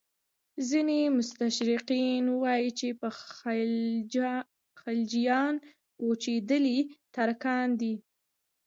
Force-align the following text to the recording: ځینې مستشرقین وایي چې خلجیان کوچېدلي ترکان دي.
ځینې 0.69 0.99
مستشرقین 1.17 2.23
وایي 2.41 2.69
چې 2.79 2.87
خلجیان 4.83 5.53
کوچېدلي 5.99 6.79
ترکان 7.15 7.67
دي. 7.79 7.93